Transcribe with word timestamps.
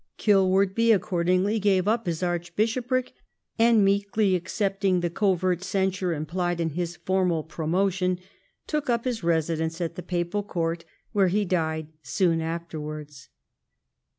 Kilwardby 0.17 0.91
accord 0.95 1.27
ingly 1.27 1.61
gave 1.61 1.87
up 1.87 2.07
his 2.07 2.23
archbishopric, 2.23 3.13
and 3.59 3.85
meekly 3.85 4.33
accepting 4.33 4.99
the 5.01 5.11
covert 5.11 5.61
censure 5.63 6.11
implied 6.11 6.59
in 6.59 6.71
his 6.71 6.95
formal 6.95 7.43
promotion, 7.43 8.17
took 8.65 8.89
up 8.89 9.05
his 9.05 9.23
residence 9.23 9.79
at 9.79 9.93
the 9.93 10.01
papal 10.01 10.41
court, 10.41 10.85
where 11.11 11.27
he 11.27 11.45
died 11.45 11.89
soon 12.01 12.41
afterwards. 12.41 13.29